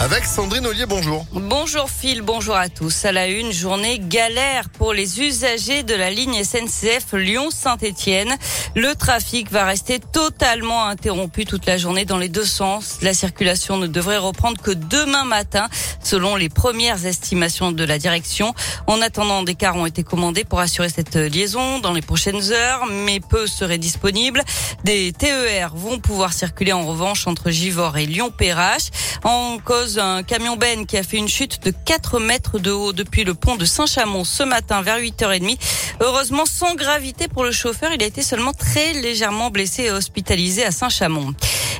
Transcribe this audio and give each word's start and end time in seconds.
Avec 0.00 0.26
Sandrine 0.26 0.64
Ollier, 0.64 0.86
bonjour. 0.86 1.26
Bonjour 1.32 1.90
Phil, 1.90 2.22
bonjour 2.22 2.54
à 2.54 2.68
tous. 2.68 3.04
À 3.04 3.10
la 3.10 3.26
une, 3.26 3.50
journée 3.50 3.98
galère 3.98 4.68
pour 4.68 4.92
les 4.92 5.20
usagers 5.20 5.82
de 5.82 5.92
la 5.92 6.12
ligne 6.12 6.44
SNCF 6.44 7.14
Lyon-Saint-Etienne. 7.14 8.32
Le 8.76 8.94
trafic 8.94 9.50
va 9.50 9.64
rester 9.64 9.98
totalement 9.98 10.86
interrompu 10.86 11.46
toute 11.46 11.66
la 11.66 11.78
journée 11.78 12.04
dans 12.04 12.16
les 12.16 12.28
deux 12.28 12.44
sens. 12.44 12.98
La 13.02 13.12
circulation 13.12 13.76
ne 13.76 13.88
devrait 13.88 14.18
reprendre 14.18 14.62
que 14.62 14.70
demain 14.70 15.24
matin, 15.24 15.66
selon 16.00 16.36
les 16.36 16.48
premières 16.48 17.04
estimations 17.04 17.72
de 17.72 17.82
la 17.82 17.98
direction. 17.98 18.54
En 18.86 19.02
attendant, 19.02 19.42
des 19.42 19.56
cars 19.56 19.74
ont 19.74 19.86
été 19.86 20.04
commandés 20.04 20.44
pour 20.44 20.60
assurer 20.60 20.90
cette 20.90 21.16
liaison 21.16 21.80
dans 21.80 21.92
les 21.92 22.02
prochaines 22.02 22.52
heures, 22.52 22.86
mais 22.86 23.18
peu 23.18 23.48
seraient 23.48 23.78
disponibles. 23.78 24.44
Des 24.84 25.12
TER 25.12 25.74
vont 25.74 25.98
pouvoir 25.98 26.32
circuler 26.32 26.72
en 26.72 26.86
revanche 26.86 27.26
entre 27.26 27.50
Givors 27.50 27.98
et 27.98 28.06
Lyon-Perrache. 28.06 28.90
Un 29.96 30.22
camion 30.22 30.56
Ben 30.56 30.84
qui 30.84 30.98
a 30.98 31.02
fait 31.02 31.16
une 31.16 31.28
chute 31.28 31.62
de 31.64 31.70
4 31.70 32.20
mètres 32.20 32.58
de 32.58 32.70
haut 32.70 32.92
depuis 32.92 33.24
le 33.24 33.32
pont 33.32 33.56
de 33.56 33.64
Saint-Chamond 33.64 34.24
ce 34.24 34.42
matin 34.42 34.82
vers 34.82 34.98
8h30. 34.98 35.56
Heureusement, 36.00 36.44
sans 36.44 36.74
gravité 36.74 37.28
pour 37.28 37.44
le 37.44 37.52
chauffeur, 37.52 37.92
il 37.94 38.02
a 38.02 38.06
été 38.06 38.20
seulement 38.20 38.52
très 38.52 38.92
légèrement 38.92 39.50
blessé 39.50 39.84
et 39.84 39.90
hospitalisé 39.90 40.64
à 40.64 40.72
Saint-Chamond. 40.72 41.32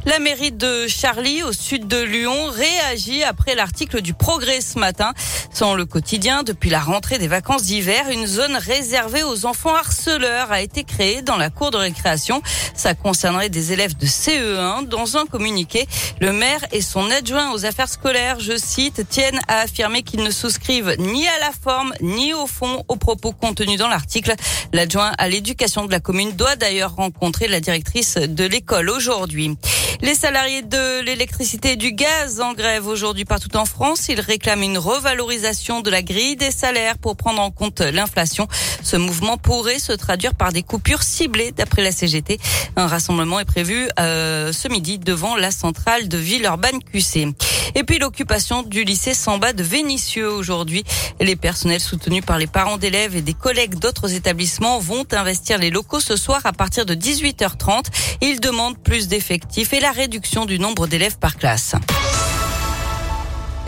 La 0.09 0.21
mairie 0.21 0.53
de 0.53 0.87
Charlie, 0.87 1.43
au 1.43 1.53
sud 1.53 1.87
de 1.87 1.98
Lyon, 1.98 2.48
réagit 2.51 3.23
après 3.25 3.55
l'article 3.55 4.01
du 4.01 4.15
Progrès 4.15 4.62
ce 4.62 4.79
matin. 4.79 5.12
Sans 5.53 5.75
le 5.75 5.84
quotidien, 5.84 6.45
depuis 6.45 6.71
la 6.71 6.81
rentrée 6.81 7.19
des 7.19 7.29
vacances 7.29 7.65
d'hiver, 7.65 8.09
une 8.11 8.27
zone 8.27 8.57
réservée 8.57 9.23
aux 9.23 9.45
enfants 9.45 9.75
harceleurs 9.75 10.51
a 10.51 10.62
été 10.62 10.84
créée 10.84 11.21
dans 11.21 11.37
la 11.37 11.51
cour 11.51 11.71
de 11.71 11.77
récréation. 11.77 12.41
Ça 12.75 12.95
concernerait 12.95 13.51
des 13.51 13.75
élèves 13.75 13.98
de 13.98 14.07
CE1. 14.07 14.87
Dans 14.87 15.19
un 15.19 15.27
communiqué, 15.27 15.87
le 16.20 16.33
maire 16.33 16.65
et 16.73 16.81
son 16.81 17.11
adjoint 17.11 17.53
aux 17.53 17.67
affaires 17.67 17.91
scolaires, 17.91 18.41
je 18.41 18.56
cite, 18.56 19.06
tiennent 19.11 19.41
à 19.47 19.59
affirmer 19.59 20.03
qu'ils 20.03 20.22
ne 20.22 20.31
souscrivent 20.31 20.97
ni 20.98 21.28
à 21.28 21.39
la 21.41 21.50
forme 21.53 21.93
ni 22.00 22.33
au 22.33 22.47
fond 22.47 22.83
aux 22.89 22.97
propos 22.97 23.33
contenus 23.33 23.78
dans 23.78 23.89
l'article. 23.89 24.33
L'adjoint 24.72 25.12
à 25.19 25.28
l'éducation 25.28 25.84
de 25.84 25.91
la 25.91 26.00
commune 26.00 26.33
doit 26.33 26.56
d'ailleurs 26.56 26.95
rencontrer 26.95 27.47
la 27.47 27.61
directrice 27.61 28.15
de 28.15 28.45
l'école 28.45 28.89
aujourd'hui. 28.89 29.59
Les 30.00 30.14
salariés 30.14 30.62
de 30.62 31.02
l'électricité 31.02 31.72
et 31.72 31.77
du 31.77 31.91
gaz 31.91 32.41
en 32.41 32.52
grève 32.52 32.86
aujourd'hui 32.86 33.24
partout 33.24 33.56
en 33.56 33.64
France. 33.64 34.08
Ils 34.08 34.20
réclament 34.20 34.62
une 34.62 34.78
revalorisation 34.78 35.80
de 35.80 35.91
la 35.91 36.02
grille 36.02 36.36
des 36.36 36.52
salaires 36.52 36.98
pour 36.98 37.16
prendre 37.16 37.41
en 37.41 37.50
compte 37.50 37.80
l'inflation. 37.80 38.46
Ce 38.84 38.96
mouvement 38.96 39.38
pourrait 39.38 39.80
se 39.80 39.92
traduire 39.92 40.36
par 40.36 40.52
des 40.52 40.62
coupures 40.62 41.02
ciblées 41.02 41.50
d'après 41.50 41.82
la 41.82 41.91
CGT. 41.91 42.38
Un 42.76 42.86
rassemblement 42.86 43.41
est 43.41 43.44
prévu 43.44 43.88
euh, 43.98 44.52
ce 44.52 44.69
midi 44.69 45.00
devant 45.00 45.34
la 45.34 45.50
centrale 45.50 46.06
de 46.06 46.16
Villeurbanne 46.16 46.80
QC. 46.80 47.34
Et 47.74 47.84
puis 47.84 47.98
l'occupation 47.98 48.62
du 48.62 48.84
lycée 48.84 49.14
Samba 49.14 49.52
de 49.52 49.64
Vénissieux 49.64 50.30
aujourd'hui. 50.30 50.84
Les 51.20 51.36
personnels 51.36 51.80
soutenus 51.80 52.24
par 52.24 52.38
les 52.38 52.46
parents 52.46 52.78
d'élèves 52.78 53.16
et 53.16 53.22
des 53.22 53.34
collègues 53.34 53.74
d'autres 53.74 54.14
établissements 54.14 54.78
vont 54.78 55.04
investir 55.12 55.58
les 55.58 55.70
locaux 55.70 56.00
ce 56.00 56.16
soir 56.16 56.41
à 56.44 56.52
partir 56.52 56.86
de 56.86 56.94
18h30. 56.94 57.86
Ils 58.20 58.41
demandent 58.41 58.78
plus 58.78 59.08
d'effectifs 59.08 59.72
et 59.72 59.80
la 59.80 59.88
réduction 59.92 60.47
du 60.47 60.58
nombre 60.58 60.86
d'élèves 60.86 61.19
par 61.19 61.36
classe. 61.36 61.75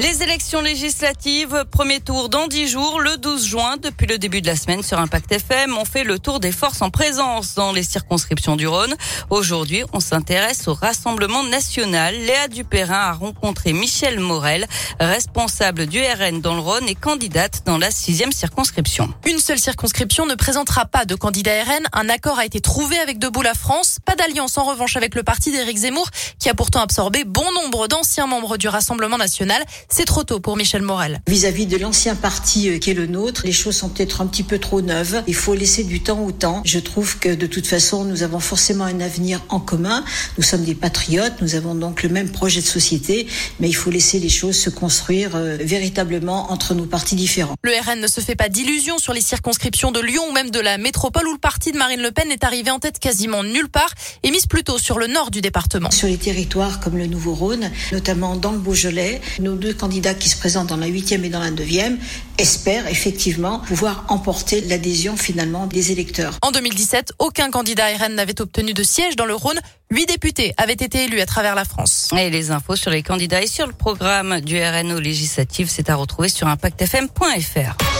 Les 0.01 0.23
élections 0.23 0.63
législatives, 0.63 1.67
premier 1.71 2.01
tour 2.01 2.31
dans 2.31 2.47
10 2.47 2.69
jours, 2.69 3.01
le 3.01 3.19
12 3.19 3.45
juin, 3.45 3.77
depuis 3.77 4.07
le 4.07 4.17
début 4.17 4.41
de 4.41 4.47
la 4.47 4.57
semaine 4.57 4.83
sur 4.83 4.99
Impact 4.99 5.31
FM, 5.31 5.77
on 5.77 5.85
fait 5.85 6.05
le 6.05 6.19
tour 6.19 6.41
des 6.41 6.53
forces 6.53 6.81
en 6.81 6.89
présence 6.89 7.55
dans 7.55 7.71
les 7.73 7.83
circonscriptions 7.83 8.57
du 8.57 8.67
Rhône. 8.67 8.95
Aujourd'hui, 9.29 9.83
on 9.93 10.01
s'intéresse 10.01 10.69
au 10.69 10.73
Rassemblement 10.73 11.43
national. 11.43 12.15
Léa 12.15 12.49
Dupérin 12.49 12.95
a 12.95 13.13
rencontré 13.13 13.75
Michel 13.75 14.21
Morel, 14.21 14.67
responsable 15.01 15.85
du 15.85 16.01
RN 16.01 16.41
dans 16.41 16.55
le 16.55 16.63
Rhône 16.63 16.89
et 16.89 16.95
candidate 16.95 17.65
dans 17.67 17.77
la 17.77 17.91
sixième 17.91 18.33
circonscription. 18.33 19.13
Une 19.27 19.39
seule 19.39 19.59
circonscription 19.59 20.25
ne 20.25 20.35
présentera 20.35 20.87
pas 20.87 21.05
de 21.05 21.15
candidat 21.15 21.63
RN. 21.63 21.87
Un 21.93 22.09
accord 22.09 22.39
a 22.39 22.47
été 22.47 22.63
trouvé 22.63 22.99
avec 23.01 23.19
Debout 23.19 23.43
la 23.43 23.53
France. 23.53 23.99
Pas 24.07 24.17
d'alliance 24.17 24.57
en 24.57 24.65
revanche 24.65 24.97
avec 24.97 25.15
le 25.15 25.25
parti 25.25 25.53
d'Éric 25.53 25.77
Zemmour, 25.77 26.09
qui 26.39 26.49
a 26.49 26.55
pourtant 26.55 26.81
absorbé 26.81 27.25
bon 27.25 27.53
nombre 27.53 27.87
d'anciens 27.87 28.27
membres 28.27 28.57
du 28.57 28.67
Rassemblement 28.67 29.19
national. 29.19 29.63
C'est 29.93 30.05
trop 30.05 30.23
tôt 30.23 30.39
pour 30.39 30.57
Michel 30.57 30.83
Morel. 30.83 31.21
Vis-à-vis 31.27 31.67
de 31.67 31.77
l'ancien 31.77 32.15
parti 32.15 32.71
euh, 32.71 32.79
qui 32.79 32.93
est 32.93 32.95
le 32.95 33.09
nôtre, 33.09 33.43
les 33.45 33.51
choses 33.51 33.75
sont 33.75 33.89
peut-être 33.89 34.21
un 34.21 34.29
petit 34.29 34.45
peu 34.45 34.61
trop 34.61 34.81
neuves. 34.83 35.25
Il 35.27 35.35
faut 35.35 35.53
laisser 35.53 35.83
du 35.83 36.01
temps 36.01 36.25
au 36.25 36.31
temps. 36.31 36.63
Je 36.65 36.79
trouve 36.79 37.19
que 37.19 37.35
de 37.35 37.47
toute 37.47 37.67
façon, 37.67 38.05
nous 38.05 38.23
avons 38.23 38.39
forcément 38.39 38.85
un 38.85 39.01
avenir 39.01 39.43
en 39.49 39.59
commun. 39.59 40.05
Nous 40.39 40.45
sommes 40.45 40.63
des 40.63 40.77
patriotes, 40.77 41.43
nous 41.43 41.57
avons 41.57 41.75
donc 41.75 42.05
le 42.05 42.09
même 42.09 42.31
projet 42.31 42.61
de 42.61 42.67
société, 42.67 43.27
mais 43.59 43.69
il 43.69 43.73
faut 43.73 43.91
laisser 43.91 44.21
les 44.21 44.29
choses 44.29 44.57
se 44.57 44.71
construire 44.71 45.35
euh, 45.35 45.57
véritablement 45.61 46.53
entre 46.53 46.75
nos 46.75 46.87
partis 46.87 47.17
différents. 47.17 47.57
Le 47.63 47.73
RN 47.73 48.01
ne 48.01 48.07
se 48.07 48.21
fait 48.21 48.37
pas 48.37 48.49
d'illusions 48.49 48.99
sur 48.99 49.13
les 49.13 49.21
circonscriptions 49.21 49.91
de 49.91 49.99
Lyon 49.99 50.23
ou 50.31 50.33
même 50.33 50.53
de 50.53 50.61
la 50.61 50.79
métropole 50.79 51.27
où 51.27 51.33
le 51.33 51.39
parti 51.39 51.73
de 51.73 51.79
Marine 51.79 52.01
Le 52.01 52.13
Pen 52.13 52.31
est 52.31 52.45
arrivé 52.45 52.71
en 52.71 52.79
tête 52.79 53.01
quasiment 53.01 53.43
nulle 53.43 53.69
part 53.69 53.93
et 54.23 54.31
mise 54.31 54.47
plutôt 54.47 54.79
sur 54.79 55.01
le 55.01 55.09
nord 55.09 55.33
du 55.33 55.41
département. 55.41 55.91
Sur 55.91 56.07
les 56.07 56.17
territoires 56.17 56.79
comme 56.79 56.97
le 56.97 57.07
Nouveau-Rhône, 57.07 57.73
notamment 57.91 58.37
dans 58.37 58.53
le 58.53 58.59
Beaujolais, 58.59 59.21
nos 59.41 59.57
deux 59.57 59.75
candidats 59.81 60.15
qui 60.15 60.29
se 60.29 60.37
présentent 60.37 60.69
dans 60.69 60.77
la 60.77 60.87
huitième 60.87 61.25
et 61.25 61.31
dans 61.31 61.41
la 61.41 61.51
neuvième 61.51 61.99
espèrent 62.39 62.87
effectivement 62.87 63.61
pouvoir 63.61 64.05
emporter 64.09 64.61
l'adhésion 64.61 65.17
finalement 65.17 65.67
des 65.67 65.91
électeurs. 65.91 66.39
En 66.43 66.51
2017, 66.51 67.15
aucun 67.19 67.51
candidat 67.51 67.87
RN 67.99 68.15
n'avait 68.15 68.41
obtenu 68.41 68.75
de 68.75 68.83
siège 68.83 69.17
dans 69.17 69.27
le 69.27 69.35
Rhône. 69.35 69.59
Huit 69.91 70.07
députés 70.07 70.53
avaient 70.59 70.75
été 70.75 71.05
élus 71.05 71.21
à 71.21 71.27
travers 71.27 71.55
la 71.55 71.65
France. 71.65 72.11
Et 72.17 72.31
les 72.31 72.51
infos 72.51 72.77
sur 72.77 72.91
les 72.91 73.03
candidats 73.03 73.43
et 73.43 73.47
sur 73.47 73.67
le 73.67 73.73
programme 73.73 74.41
du 74.41 74.63
RN 74.63 74.93
aux 74.93 75.01
législatives, 75.01 75.71
c'est 75.71 75.89
à 75.89 75.97
retrouver 75.97 76.29
sur 76.29 76.47
impactfm.fr. 76.47 78.00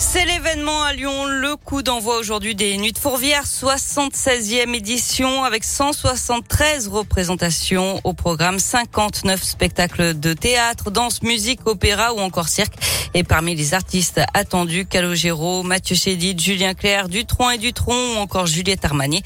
C'est 0.00 0.24
l'événement 0.24 0.84
à 0.84 0.92
Lyon, 0.92 1.26
le 1.26 1.56
coup 1.56 1.82
d'envoi 1.82 2.18
aujourd'hui 2.18 2.54
des 2.54 2.76
Nuits 2.76 2.92
de 2.92 2.98
Fourvière, 2.98 3.42
76e 3.44 4.72
édition 4.72 5.42
avec 5.42 5.64
173 5.64 6.86
représentations 6.86 8.00
au 8.04 8.12
programme, 8.12 8.60
59 8.60 9.42
spectacles 9.42 10.18
de 10.18 10.34
théâtre, 10.34 10.92
danse, 10.92 11.22
musique, 11.22 11.66
opéra 11.66 12.14
ou 12.14 12.20
encore 12.20 12.48
cirque. 12.48 12.74
Et 13.14 13.24
parmi 13.24 13.56
les 13.56 13.74
artistes 13.74 14.20
attendus, 14.34 14.86
Calogero, 14.86 15.64
Mathieu 15.64 15.96
Chédid, 15.96 16.40
Julien 16.40 16.74
Clerc, 16.74 17.08
Dutron 17.08 17.50
et 17.50 17.58
Dutron 17.58 18.14
ou 18.14 18.18
encore 18.18 18.46
Juliette 18.46 18.84
Armanier. 18.84 19.22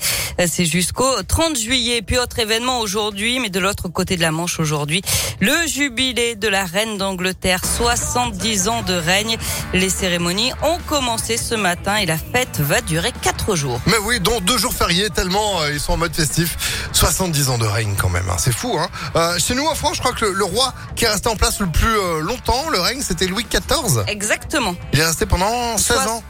C'est 0.47 0.65
jusqu'au 0.65 1.23
30 1.23 1.59
juillet. 1.59 2.01
Puis 2.01 2.17
autre 2.17 2.39
événement 2.39 2.81
aujourd'hui, 2.81 3.41
mais 3.41 3.51
de 3.51 3.59
l'autre 3.61 3.89
côté 3.89 4.17
de 4.17 4.23
la 4.23 4.31
Manche 4.31 4.61
aujourd'hui, 4.61 5.03
le 5.41 5.67
jubilé 5.67 6.37
de 6.37 6.49
la 6.49 6.65
reine 6.65 6.97
d'Angleterre, 6.97 7.65
70 7.65 8.69
ans 8.69 8.83
de 8.83 8.95
règne. 8.95 9.37
Les 9.75 9.91
cérémonies 9.91 10.53
ont 10.63 10.79
commencé 10.87 11.37
ce 11.37 11.55
matin 11.55 11.97
et 11.97 12.07
la 12.07 12.17
fête 12.19 12.61
va 12.61 12.81
durer 12.81 13.13
quatre 13.23 13.57
jours. 13.57 13.81
Mais 13.87 13.97
oui, 14.05 14.21
dont 14.21 14.41
deux 14.41 14.59
jours 14.59 14.73
fériés, 14.73 15.11
tellement 15.11 15.61
euh, 15.63 15.73
ils 15.73 15.81
sont 15.81 15.93
en 15.95 15.97
mode 15.97 16.15
festif. 16.15 16.57
70 16.93 17.49
ans 17.51 17.59
de 17.59 17.67
règne 17.67 17.95
quand 17.97 18.09
même, 18.09 18.29
hein. 18.31 18.37
c'est 18.39 18.55
fou. 18.55 18.77
Hein 18.79 18.89
euh, 19.17 19.39
chez 19.39 19.55
nous 19.55 19.67
en 19.67 19.75
France, 19.75 19.97
je 19.97 20.01
crois 20.01 20.13
que 20.13 20.25
le, 20.25 20.33
le, 20.33 20.45
roi 20.45 20.73
qui 20.97 21.05
est 21.05 21.09
resté 21.09 21.29
en 21.29 21.37
place 21.37 21.59
le 21.61 21.67
plus 21.67 21.89
euh, 21.99 22.21
longtemps, 22.21 22.69
le 22.71 22.81
règne, 22.81 23.03
c'était 23.03 23.27
Louis 23.27 23.45
XIV. 23.51 24.05
Exactement. 24.07 24.75
Il 24.93 25.01
est 25.01 25.05
resté 25.07 25.27
pendant 25.27 25.77
16 25.79 25.97
Sois- 25.97 26.09
ans. 26.11 26.23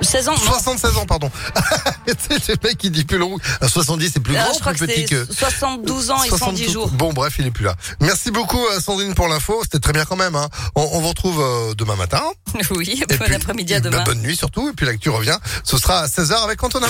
16 0.00 0.28
ans. 0.28 0.32
non. 0.32 0.38
76 0.38 0.96
ans, 0.96 1.06
pardon. 1.06 1.30
c'est 2.06 2.48
le 2.48 2.56
mec 2.68 2.76
qui 2.76 2.90
dit 2.90 3.04
plus 3.04 3.18
long. 3.18 3.36
Euh, 3.62 3.68
70, 3.68 4.10
c'est 4.14 4.20
plus 4.20 4.36
Ah, 4.36 4.44
grand, 4.44 4.54
je 4.54 4.58
crois 4.60 4.72
plus 4.72 4.86
que 4.86 4.92
petit 4.92 5.04
que... 5.04 5.24
c'est 5.30 5.38
72 5.38 6.10
ans 6.10 6.22
et 6.24 6.28
110 6.28 6.38
72. 6.38 6.72
jours. 6.72 6.88
Bon, 6.90 7.12
bref, 7.12 7.34
il 7.38 7.46
est 7.46 7.50
plus 7.52 7.64
là. 7.64 7.76
Merci 8.00 8.32
beaucoup, 8.32 8.60
Sandrine, 8.80 9.14
pour 9.14 9.28
l'info. 9.28 9.60
C'était 9.62 9.78
très 9.78 9.92
bien 9.92 10.04
quand 10.04 10.16
même. 10.16 10.34
Hein. 10.34 10.48
On, 10.74 10.82
on 10.92 11.00
vous 11.00 11.08
retrouve 11.08 11.74
demain 11.76 11.94
matin. 11.96 12.22
Oui, 12.70 13.02
Et 13.08 13.16
bon 13.16 13.24
puis- 13.24 13.32
après-midi 13.62 13.74
à 13.74 13.76
et 13.78 13.80
demain. 13.80 13.98
bah, 13.98 14.04
bonne 14.04 14.22
nuit 14.22 14.36
surtout. 14.36 14.68
Et 14.68 14.72
puis 14.72 14.86
l'actu 14.86 15.10
revient. 15.10 15.38
Ce 15.64 15.76
sera 15.78 16.00
à 16.00 16.06
16h 16.06 16.34
avec 16.44 16.62
Antonin. 16.62 16.88